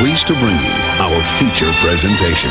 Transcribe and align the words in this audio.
pleased 0.00 0.26
to 0.26 0.32
bring 0.32 0.56
you 0.56 0.76
our 1.04 1.22
feature 1.36 1.70
presentation. 1.82 2.48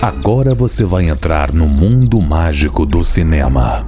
Agora 0.00 0.54
você 0.54 0.84
vai 0.84 1.08
entrar 1.08 1.52
no 1.52 1.66
mundo 1.66 2.20
mágico 2.22 2.86
do 2.86 3.02
cinema. 3.02 3.84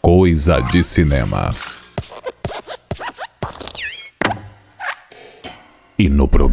Coisa 0.00 0.60
de 0.60 0.84
cinema. 0.84 1.52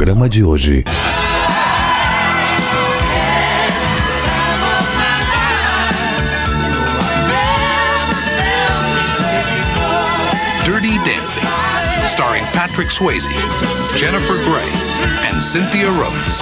Programa 0.04 0.28
de 0.28 0.44
hoje. 0.44 0.84
Dirty 10.66 10.98
Dancing, 11.06 11.48
starring 12.06 12.44
Patrick 12.48 12.92
Swayze, 12.92 13.30
Jennifer 13.96 14.36
Grey, 14.44 14.68
and 15.30 15.42
Cynthia 15.42 15.88
Rhodes. 15.88 16.42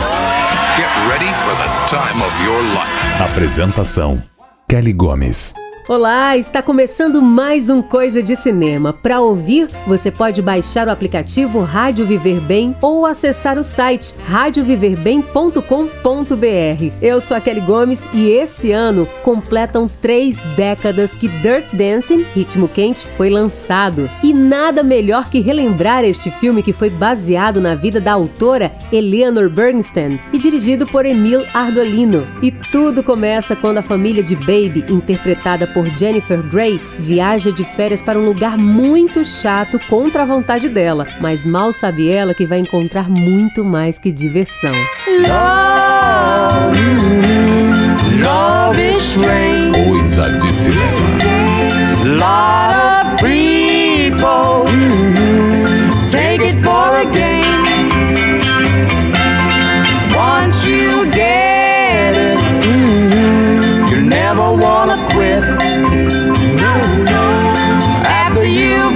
Get 0.77 0.89
ready 1.07 1.29
for 1.43 1.53
the 1.53 1.69
time 1.87 2.19
of 2.23 2.33
your 2.43 2.59
life. 2.73 3.21
Apresentação: 3.21 4.23
Kelly 4.67 4.93
Gomes. 4.93 5.53
Olá, 5.87 6.37
está 6.37 6.61
começando 6.61 7.23
mais 7.23 7.67
um 7.67 7.81
Coisa 7.81 8.21
de 8.21 8.35
Cinema. 8.35 8.93
Para 8.93 9.19
ouvir, 9.19 9.67
você 9.87 10.11
pode 10.11 10.39
baixar 10.39 10.87
o 10.87 10.91
aplicativo 10.91 11.61
Rádio 11.61 12.05
Viver 12.05 12.39
Bem 12.39 12.75
ou 12.83 13.03
acessar 13.03 13.57
o 13.57 13.63
site 13.63 14.13
radioviverbem.com.br. 14.23 16.91
Eu 17.01 17.19
sou 17.19 17.35
a 17.35 17.41
Kelly 17.41 17.61
Gomes 17.61 18.03
e 18.13 18.29
esse 18.29 18.71
ano 18.71 19.07
completam 19.23 19.89
três 20.01 20.37
décadas 20.55 21.15
que 21.15 21.27
Dirt 21.27 21.73
Dancing, 21.73 22.27
Ritmo 22.35 22.69
Quente, 22.69 23.07
foi 23.17 23.31
lançado. 23.31 24.07
E 24.23 24.33
nada 24.33 24.83
melhor 24.83 25.31
que 25.31 25.39
relembrar 25.39 26.05
este 26.05 26.29
filme 26.29 26.61
que 26.61 26.73
foi 26.73 26.91
baseado 26.91 27.59
na 27.59 27.73
vida 27.73 27.99
da 27.99 28.13
autora 28.13 28.71
Eleanor 28.93 29.49
Bernstein 29.49 30.19
e 30.31 30.37
dirigido 30.37 30.85
por 30.85 31.07
Emil 31.07 31.43
Ardolino. 31.51 32.27
E 32.43 32.51
tudo 32.51 33.01
começa 33.01 33.55
quando 33.55 33.79
a 33.79 33.83
família 33.83 34.21
de 34.21 34.35
Baby, 34.35 34.85
interpretada 34.87 35.70
por 35.73 35.87
Jennifer 35.87 36.41
Grey, 36.41 36.81
viaja 36.99 37.51
de 37.51 37.63
férias 37.63 38.01
para 38.01 38.19
um 38.19 38.25
lugar 38.25 38.57
muito 38.57 39.23
chato 39.25 39.79
contra 39.89 40.23
a 40.23 40.25
vontade 40.25 40.69
dela, 40.69 41.07
mas 41.19 41.45
mal 41.45 41.73
sabe 41.73 42.09
ela 42.09 42.33
que 42.33 42.45
vai 42.45 42.59
encontrar 42.59 43.09
muito 43.09 43.63
mais 43.63 43.97
que 43.97 44.11
diversão. 44.11 44.73
Love, 45.07 46.79
love 48.21 48.79
is 48.79 48.97
strange. 48.97 49.71
Coisa 49.83 50.29
de 50.39 50.53
cinema. 50.53 51.41
Lot 52.03 52.73
of 52.75 53.17
people 53.23 54.50
No, 65.21 66.73
no. 67.03 67.21
After 68.05 68.43
you 68.43 68.90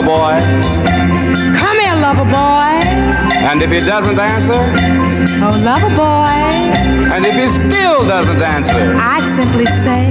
lover 0.00 0.06
boy? 0.06 0.38
Come 1.58 1.78
here, 1.78 1.94
lover 1.96 2.24
boy. 2.24 2.80
And 3.48 3.62
if 3.62 3.70
he 3.70 3.80
doesn't 3.80 4.18
answer, 4.18 4.52
Oh, 5.42 5.60
lover 5.64 5.94
boy. 5.94 7.12
and 7.14 7.24
if 7.26 7.34
he 7.34 7.48
still 7.48 8.06
doesn't 8.06 8.40
answer, 8.42 8.96
I 8.98 9.20
simply 9.36 9.66
say, 9.66 10.10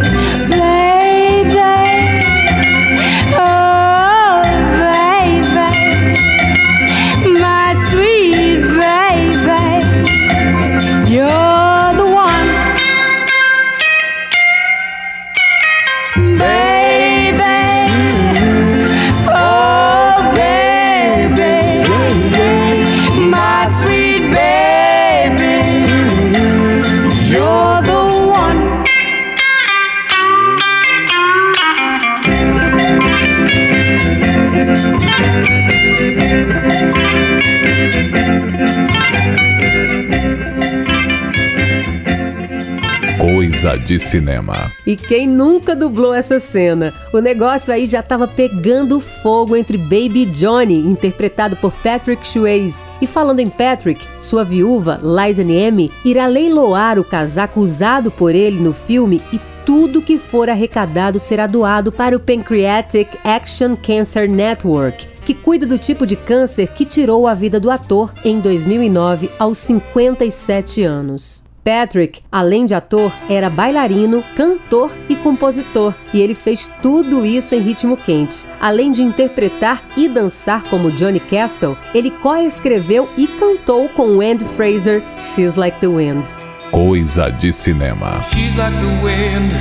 Coisa 43.69 43.77
de 43.77 43.99
cinema. 43.99 44.71
E 44.85 44.95
quem 44.95 45.27
nunca 45.27 45.75
dublou 45.75 46.13
essa 46.13 46.39
cena? 46.39 46.91
O 47.13 47.19
negócio 47.19 47.71
aí 47.71 47.85
já 47.85 48.01
tava 48.01 48.27
pegando 48.27 48.99
fogo 48.99 49.55
entre 49.55 49.77
Baby 49.77 50.25
Johnny, 50.25 50.79
interpretado 50.79 51.55
por 51.55 51.71
Patrick 51.71 52.27
Swayze. 52.27 52.83
E 52.99 53.05
falando 53.05 53.39
em 53.39 53.49
Patrick, 53.49 54.03
sua 54.19 54.43
viúva, 54.43 54.99
Liza 55.03 55.43
Niemi, 55.43 55.91
irá 56.03 56.25
leiloar 56.25 56.97
o 56.97 57.03
casaco 57.03 57.59
usado 57.59 58.09
por 58.09 58.33
ele 58.33 58.59
no 58.59 58.73
filme 58.73 59.21
e 59.31 59.39
tudo 59.63 60.01
que 60.01 60.17
for 60.17 60.49
arrecadado 60.49 61.19
será 61.19 61.45
doado 61.45 61.91
para 61.91 62.15
o 62.15 62.19
Pancreatic 62.19 63.07
Action 63.23 63.75
Cancer 63.75 64.27
Network, 64.27 65.07
que 65.23 65.35
cuida 65.35 65.67
do 65.67 65.77
tipo 65.77 66.07
de 66.07 66.15
câncer 66.15 66.69
que 66.69 66.85
tirou 66.85 67.27
a 67.27 67.35
vida 67.35 67.59
do 67.59 67.69
ator 67.69 68.11
em 68.25 68.39
2009 68.39 69.29
aos 69.37 69.59
57 69.59 70.81
anos. 70.81 71.47
Patrick, 71.63 72.21
além 72.31 72.65
de 72.65 72.73
ator, 72.73 73.11
era 73.29 73.49
bailarino, 73.49 74.23
cantor 74.35 74.91
e 75.09 75.15
compositor, 75.15 75.93
e 76.13 76.21
ele 76.21 76.35
fez 76.35 76.71
tudo 76.81 77.25
isso 77.25 77.53
em 77.53 77.59
ritmo 77.59 77.95
quente. 77.95 78.45
Além 78.59 78.91
de 78.91 79.03
interpretar 79.03 79.83
e 79.95 80.07
dançar 80.07 80.63
como 80.69 80.91
Johnny 80.91 81.19
Castle, 81.19 81.77
ele 81.93 82.11
coescreveu 82.11 83.07
e 83.17 83.27
cantou 83.27 83.87
com 83.89 84.21
Andy 84.21 84.45
Fraser 84.55 85.03
She's 85.21 85.55
Like 85.55 85.79
the 85.79 85.87
Wind. 85.87 86.25
Coisa 86.71 87.29
de 87.31 87.51
cinema. 87.51 88.23
She's 88.31 88.55
like 88.55 88.77
the 88.79 88.85
wind 89.03 89.51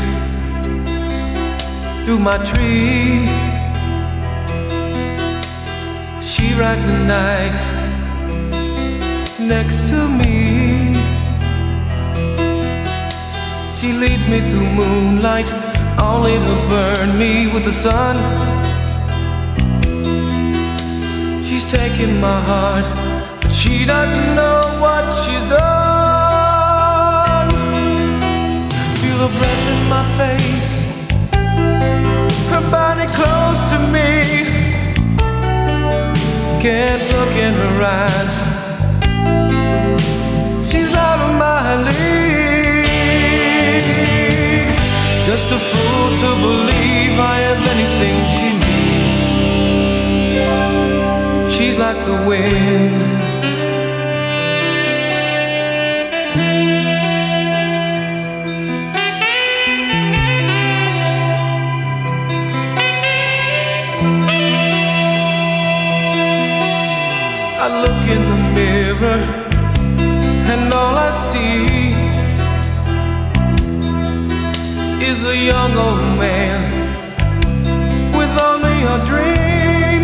through 2.04 2.20
my 2.20 2.38
tree. 2.38 3.26
She 6.22 6.54
rides 6.54 6.86
the 6.86 6.98
night 7.06 7.78
next 9.38 9.88
to 9.88 10.08
me. 10.08 10.47
She 13.80 13.92
leads 13.92 14.26
me 14.26 14.40
through 14.50 14.68
moonlight, 14.70 15.52
only 16.02 16.32
to 16.32 16.54
burn 16.68 17.16
me 17.16 17.46
with 17.46 17.62
the 17.62 17.70
sun. 17.70 18.16
She's 21.46 21.64
taking 21.64 22.20
my 22.20 22.40
heart, 22.40 22.84
but 23.40 23.52
she 23.52 23.86
doesn't 23.86 24.34
know 24.34 24.62
what 24.82 25.04
she's 25.22 25.44
done. 25.48 27.50
Feel 28.98 29.18
her 29.24 29.32
breath 29.38 29.64
in 29.74 29.80
my 29.94 30.04
face, 30.18 30.70
her 32.50 32.64
body 32.72 33.06
close 33.18 33.60
to 33.70 33.78
me. 33.94 34.10
Can't 36.60 37.04
look 37.14 37.32
in 37.46 37.54
her 37.54 37.76
eyes. 38.02 38.34
She's 40.68 40.92
out 40.94 41.20
of 41.30 41.34
my 41.38 41.76
league. 41.84 42.07
To 46.16 46.30
believe 46.40 47.18
I 47.18 47.36
have 47.46 47.62
anything 47.74 48.16
she 48.34 48.48
needs. 48.64 49.22
She's 51.54 51.76
like 51.76 52.00
the 52.04 52.16
wind. 52.28 52.96
I 67.60 67.66
look 67.82 68.02
in 68.16 68.22
the 68.32 68.40
mirror 68.54 69.20
and 70.52 70.72
all 70.72 70.96
I 70.96 71.10
see 71.32 71.77
is 75.18 75.24
a 75.24 75.36
young 75.36 75.76
old 75.76 76.00
man 76.18 76.60
with 78.16 78.34
only 78.50 78.78
a 78.94 78.96
dream. 79.10 80.02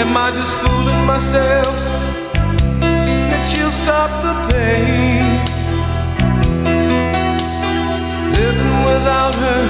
Am 0.00 0.16
I 0.16 0.28
just 0.38 0.54
fooling 0.60 1.02
myself 1.12 1.74
that 3.30 3.42
she'll 3.48 3.76
stop 3.82 4.10
the 4.26 4.34
pain? 4.50 5.24
Living 8.40 8.76
without 8.90 9.34
her, 9.44 9.64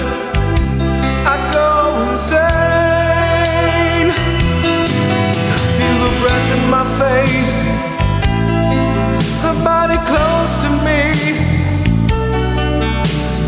I 1.33 1.37
go 1.57 1.71
insane. 2.07 2.49
I 5.55 5.59
Feel 5.77 5.97
the 6.05 6.13
breath 6.21 6.49
in 6.57 6.63
my 6.77 6.85
face, 7.01 7.46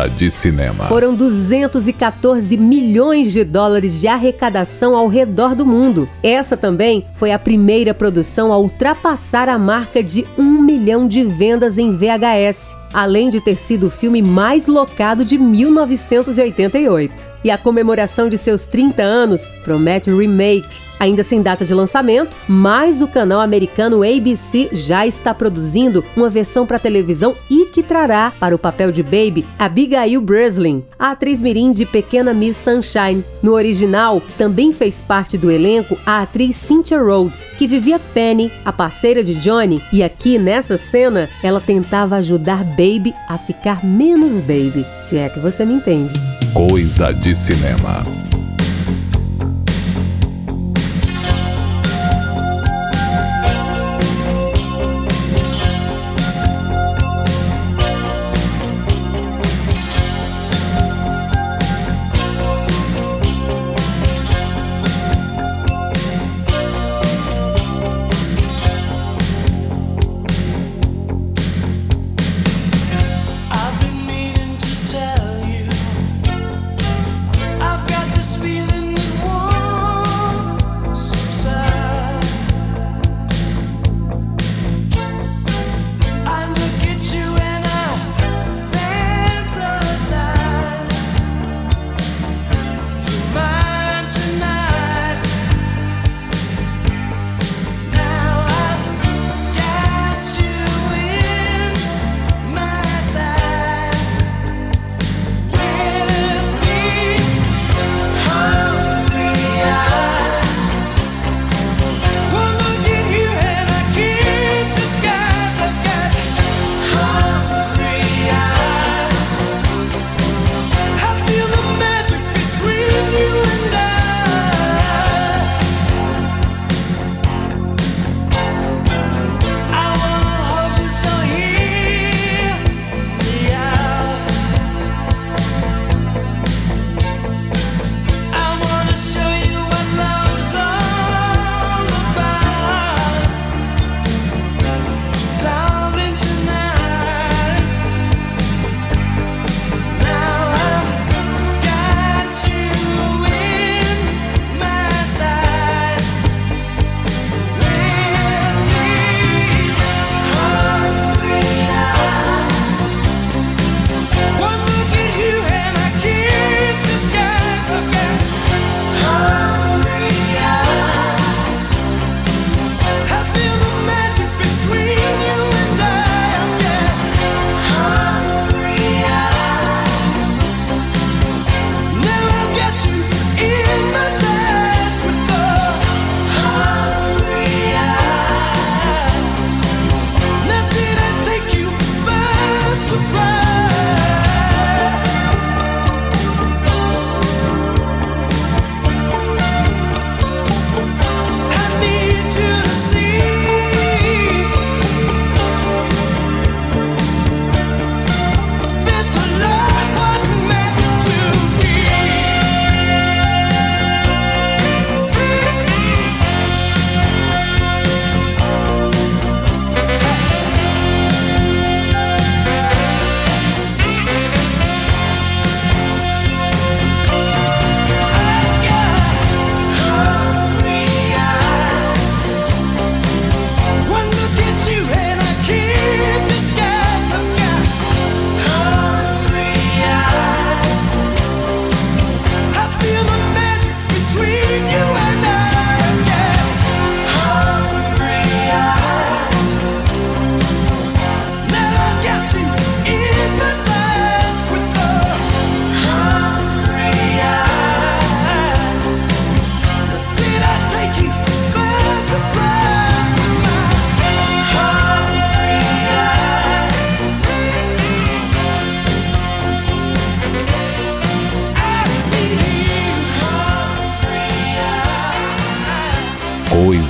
Coisa 0.00 0.08
de 0.08 0.30
cinema. 0.30 0.84
Foram 0.84 1.14
214 1.14 2.56
milhões 2.56 3.32
de 3.32 3.44
dólares 3.44 4.00
de 4.00 4.08
arrecadação 4.08 4.96
ao 4.96 5.08
redor 5.08 5.54
do 5.54 5.66
mundo. 5.66 6.08
Essa 6.22 6.56
também 6.56 7.04
foi 7.14 7.32
a 7.32 7.38
primeira 7.38 7.92
produção 7.92 8.52
a 8.52 8.58
ultrapassar 8.58 9.48
a 9.48 9.58
marca 9.58 10.02
de 10.02 10.26
um 10.38 10.62
milhão 10.62 11.06
de 11.06 11.22
vendas 11.24 11.76
em 11.76 11.90
VHS, 11.92 12.76
além 12.92 13.30
de 13.30 13.40
ter 13.40 13.56
sido 13.56 13.86
o 13.86 13.90
filme 13.90 14.22
mais 14.22 14.66
locado 14.66 15.24
de 15.24 15.38
1988. 15.38 17.30
E 17.44 17.50
a 17.50 17.58
comemoração 17.58 18.28
de 18.28 18.36
seus 18.36 18.64
30 18.64 19.02
anos 19.02 19.46
promete 19.64 20.10
remake. 20.10 20.90
Ainda 21.00 21.22
sem 21.22 21.40
data 21.40 21.64
de 21.64 21.72
lançamento, 21.72 22.36
mas 22.46 23.00
o 23.00 23.08
canal 23.08 23.40
americano 23.40 24.02
ABC 24.02 24.68
já 24.70 25.06
está 25.06 25.32
produzindo 25.32 26.04
uma 26.14 26.28
versão 26.28 26.66
para 26.66 26.78
televisão 26.78 27.34
e 27.50 27.64
que 27.64 27.82
trará 27.82 28.30
para 28.38 28.54
o 28.54 28.58
papel 28.58 28.92
de 28.92 29.02
Baby 29.02 29.46
Abigail 29.58 30.20
Breslin, 30.20 30.84
a 30.98 31.12
atriz 31.12 31.40
mirim 31.40 31.72
de 31.72 31.86
Pequena 31.86 32.34
Miss 32.34 32.58
Sunshine. 32.58 33.24
No 33.42 33.52
original, 33.52 34.20
também 34.36 34.74
fez 34.74 35.00
parte 35.00 35.38
do 35.38 35.50
elenco 35.50 35.96
a 36.04 36.20
atriz 36.20 36.56
Cynthia 36.56 37.00
Rhodes, 37.00 37.44
que 37.56 37.66
vivia 37.66 37.98
Penny, 38.12 38.52
a 38.62 38.70
parceira 38.70 39.24
de 39.24 39.34
Johnny, 39.36 39.80
e 39.90 40.02
aqui 40.02 40.38
nessa 40.38 40.76
cena 40.76 41.30
ela 41.42 41.62
tentava 41.62 42.16
ajudar 42.16 42.62
Baby 42.80 43.14
a 43.28 43.36
ficar 43.36 43.84
menos 43.84 44.40
Baby, 44.40 44.86
se 45.02 45.18
é 45.18 45.28
que 45.28 45.38
você 45.38 45.66
me 45.66 45.74
entende. 45.74 46.14
Coisa 46.54 47.12
de 47.12 47.34
cinema. 47.34 48.02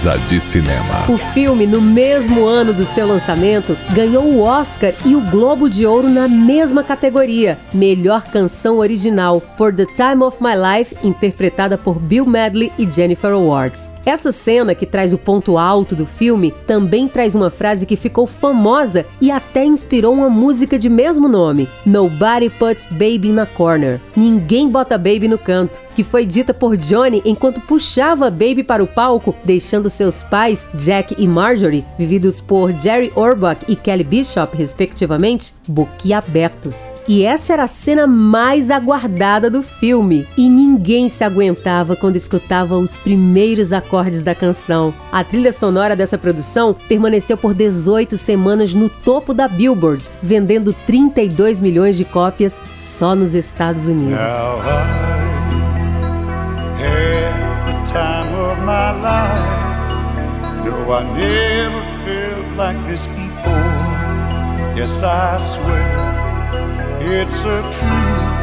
Coisa 0.00 0.18
de 0.30 0.40
cinema. 0.40 1.04
O 1.10 1.18
filme, 1.18 1.66
no 1.66 1.78
mesmo 1.78 2.46
ano 2.46 2.72
do 2.72 2.84
seu 2.84 3.06
lançamento, 3.06 3.76
ganhou 3.92 4.24
o 4.24 4.40
Oscar 4.40 4.94
e 5.04 5.14
o 5.14 5.20
Globo 5.20 5.68
de 5.68 5.84
Ouro 5.84 6.08
na 6.08 6.26
mesma 6.26 6.82
categoria, 6.82 7.58
Melhor 7.74 8.22
Canção 8.22 8.78
Original, 8.78 9.42
por 9.58 9.74
The 9.74 9.84
Time 9.84 10.22
of 10.22 10.38
My 10.40 10.52
Life, 10.56 10.96
interpretada 11.04 11.76
por 11.76 11.98
Bill 11.98 12.24
Medley 12.24 12.72
e 12.78 12.90
Jennifer 12.90 13.34
Wards. 13.34 13.92
Essa 14.06 14.32
cena, 14.32 14.74
que 14.74 14.86
traz 14.86 15.12
o 15.12 15.18
ponto 15.18 15.58
alto 15.58 15.94
do 15.94 16.06
filme, 16.06 16.54
também 16.66 17.06
traz 17.06 17.34
uma 17.34 17.50
frase 17.50 17.84
que 17.84 17.94
ficou 17.94 18.26
famosa 18.26 19.04
e 19.20 19.30
até 19.30 19.66
inspirou 19.66 20.14
uma 20.14 20.30
música 20.30 20.78
de 20.78 20.88
mesmo 20.88 21.28
nome, 21.28 21.68
Nobody 21.84 22.48
Puts 22.48 22.86
Baby 22.90 23.28
in 23.28 23.38
a 23.38 23.44
Corner. 23.44 24.00
Ninguém 24.16 24.66
bota 24.66 24.96
Baby 24.96 25.28
no 25.28 25.36
canto, 25.36 25.82
que 25.94 26.02
foi 26.02 26.24
dita 26.24 26.54
por 26.54 26.78
Johnny 26.78 27.20
enquanto 27.26 27.60
puxava 27.60 28.30
Baby 28.30 28.62
para 28.62 28.82
o 28.82 28.86
palco, 28.86 29.34
deixando 29.44 29.89
seus 29.92 30.22
pais, 30.22 30.68
Jack 30.74 31.14
e 31.18 31.26
Marjorie, 31.26 31.84
vividos 31.98 32.40
por 32.40 32.72
Jerry 32.72 33.12
Orbach 33.14 33.60
e 33.68 33.76
Kelly 33.76 34.04
Bishop, 34.04 34.56
respectivamente, 34.56 35.54
boquiabertos. 35.66 36.92
E 37.06 37.24
essa 37.24 37.52
era 37.52 37.64
a 37.64 37.68
cena 37.68 38.06
mais 38.06 38.70
aguardada 38.70 39.50
do 39.50 39.62
filme, 39.62 40.26
e 40.36 40.48
ninguém 40.48 41.08
se 41.08 41.24
aguentava 41.24 41.96
quando 41.96 42.16
escutava 42.16 42.76
os 42.76 42.96
primeiros 42.96 43.72
acordes 43.72 44.22
da 44.22 44.34
canção. 44.34 44.94
A 45.10 45.24
trilha 45.24 45.52
sonora 45.52 45.96
dessa 45.96 46.18
produção 46.18 46.74
permaneceu 46.88 47.36
por 47.36 47.54
18 47.54 48.16
semanas 48.16 48.74
no 48.74 48.88
topo 48.88 49.34
da 49.34 49.48
Billboard, 49.48 50.04
vendendo 50.22 50.74
32 50.86 51.60
milhões 51.60 51.96
de 51.96 52.04
cópias 52.04 52.62
só 52.74 53.14
nos 53.14 53.34
Estados 53.34 53.88
Unidos. 53.88 54.10
Now 54.10 55.39
No, 60.90 60.96
I 60.96 61.04
never 61.04 61.82
felt 62.04 62.46
like 62.56 62.78
this 62.88 63.06
before. 63.06 63.22
Yes, 64.74 65.02
I 65.04 65.38
swear 65.38 65.86
it's 67.00 67.44
a 67.44 67.62
truth, 67.76 68.34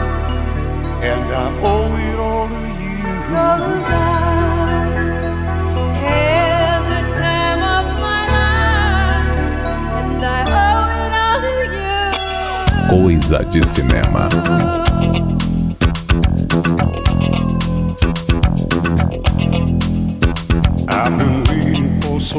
and 1.03 1.27
I 1.33 1.47
owe 1.61 1.97
it 2.07 2.17
all 2.17 2.47
to 2.47 2.55
you. 2.55 3.03
Cause 3.27 3.89
I 3.89 3.99
had 6.05 6.79
the 6.87 7.01
time 7.19 7.61
of 7.75 7.85
my 7.99 8.23
life, 8.37 9.35
and 9.99 10.23
I 10.23 10.27
owe 10.63 10.87
it 11.03 11.13
all 11.25 11.39
to 11.43 11.53
you. 11.75 13.03
Coisa 13.03 13.39
de 13.43 13.61
cinema. 13.61 14.23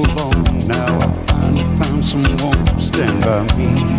So 0.04 0.14
long. 0.14 0.44
Now 0.66 0.98
I 0.98 1.24
finally 1.26 1.78
found 1.78 2.04
someone 2.04 2.66
to 2.66 2.80
stand 2.80 3.22
by 3.22 3.56
me. 3.56 3.97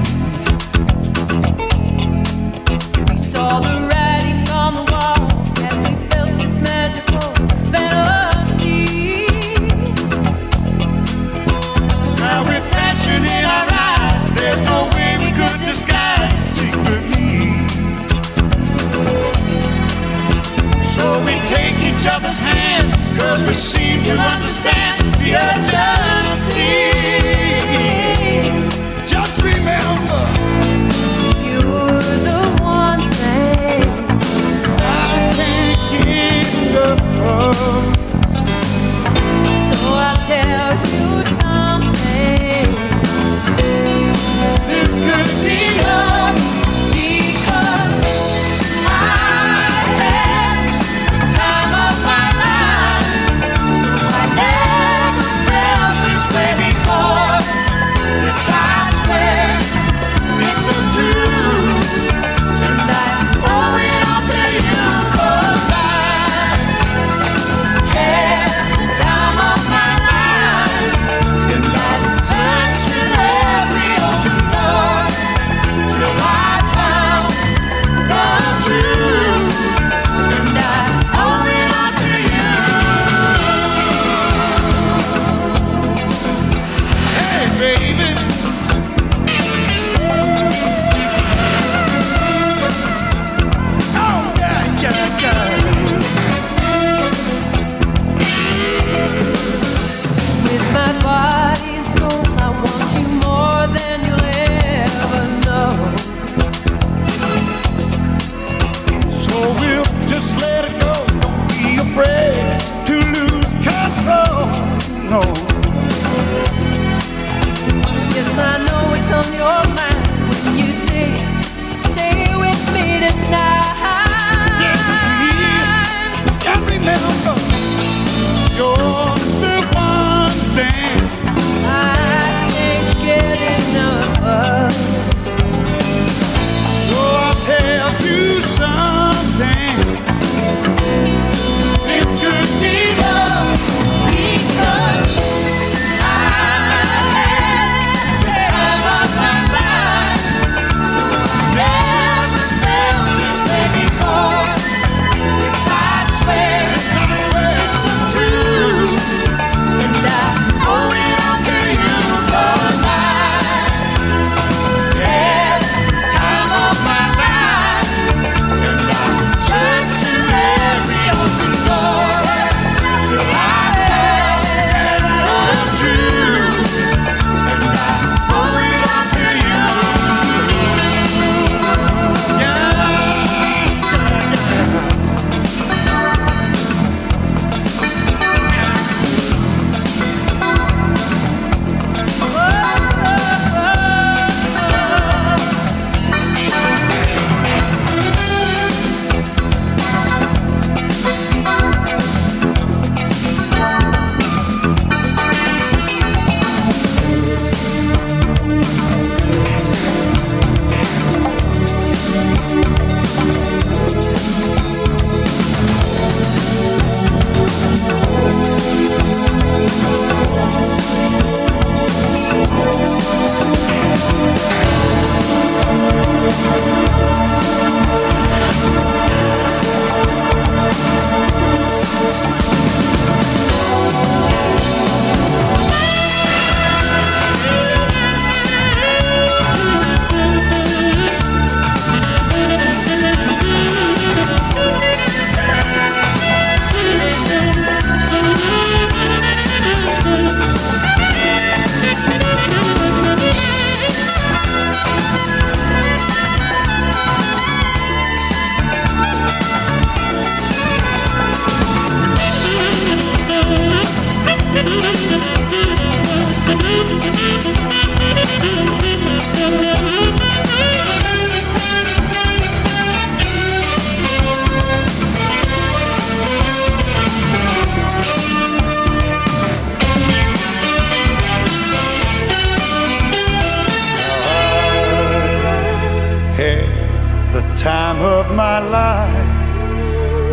my 288.35 288.59
life. 288.59 289.27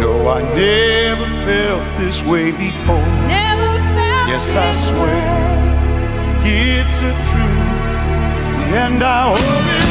No, 0.00 0.28
I 0.28 0.42
never 0.54 1.26
felt 1.44 1.98
this 1.98 2.22
way 2.22 2.50
before. 2.52 3.08
yes, 4.28 4.54
I 4.54 4.74
swear 4.74 5.46
it's 6.44 6.98
a 7.02 7.12
truth, 7.30 8.74
and 8.74 9.02
I 9.02 9.34
hope 9.34 9.85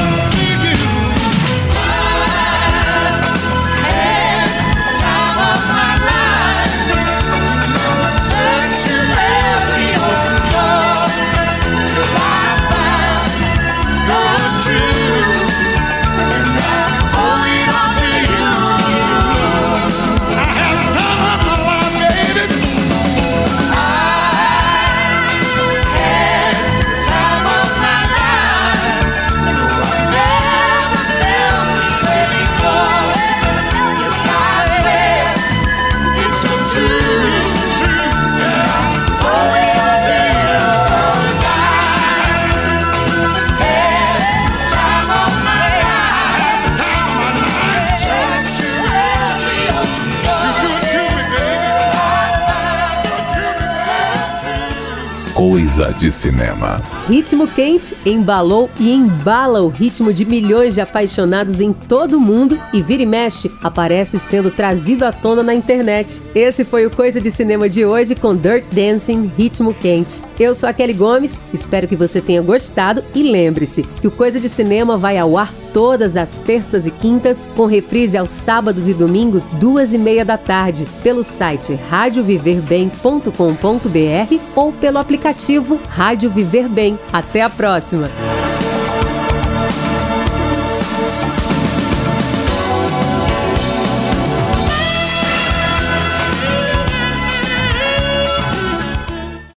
de 56.05 56.11
cinema. 56.11 56.94
Ritmo 57.07 57.47
quente 57.47 57.95
embalou 58.03 58.67
e 58.79 58.91
embala 58.91 59.61
o 59.61 59.67
ritmo 59.67 60.11
de 60.11 60.25
milhões 60.25 60.73
de 60.73 60.81
apaixonados 60.81 61.61
em 61.61 61.71
todo 61.71 62.17
o 62.17 62.19
mundo 62.19 62.59
e 62.73 62.81
vira 62.81 63.03
e 63.03 63.05
mexe 63.05 63.51
aparece 63.61 64.17
sendo 64.17 64.49
trazido 64.49 65.05
à 65.05 65.11
tona 65.11 65.43
na 65.43 65.53
internet. 65.53 66.19
Esse 66.33 66.65
foi 66.65 66.83
o 66.83 66.89
Coisa 66.89 67.21
de 67.21 67.29
Cinema 67.29 67.69
de 67.69 67.85
hoje 67.85 68.15
com 68.15 68.35
Dirt 68.35 68.65
Dancing 68.71 69.31
Ritmo 69.37 69.71
Quente. 69.71 70.23
Eu 70.39 70.55
sou 70.55 70.67
a 70.67 70.73
Kelly 70.73 70.93
Gomes, 70.93 71.39
espero 71.53 71.87
que 71.87 71.95
você 71.95 72.19
tenha 72.19 72.41
gostado 72.41 73.03
e 73.13 73.21
lembre-se 73.21 73.83
que 73.83 74.07
o 74.07 74.11
Coisa 74.11 74.39
de 74.39 74.49
Cinema 74.49 74.97
vai 74.97 75.19
ao 75.19 75.37
ar 75.37 75.53
todas 75.75 76.15
as 76.15 76.37
terças 76.37 76.87
e 76.87 76.91
quintas, 76.91 77.37
com 77.53 77.65
reprise 77.65 78.17
aos 78.17 78.31
sábados 78.31 78.87
e 78.87 78.93
domingos, 78.93 79.45
duas 79.45 79.93
e 79.93 79.97
meia 79.97 80.23
da 80.23 80.37
tarde, 80.37 80.85
pelo 81.03 81.21
site 81.21 81.77
radioviverbem.com.br 81.89 84.39
ou 84.55 84.71
pelo 84.71 84.97
aplicativo 84.97 85.77
Rádio 85.89 86.29
Viver 86.29 86.69
Bem. 86.69 86.94
Até 87.11 87.41
a 87.41 87.49
próxima! 87.49 88.09